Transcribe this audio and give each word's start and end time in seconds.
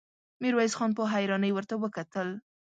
ميرويس 0.41 0.73
خان 0.77 0.91
په 0.97 1.03
حيرانۍ 1.13 1.51
ورته 1.53 1.75
وکتل. 1.83 2.29